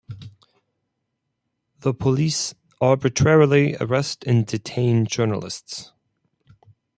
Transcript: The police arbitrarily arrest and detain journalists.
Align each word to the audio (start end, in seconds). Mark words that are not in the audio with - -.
The 1.81 1.93
police 1.93 2.55
arbitrarily 2.81 3.75
arrest 3.75 4.23
and 4.25 4.47
detain 4.47 5.05
journalists. 5.05 5.91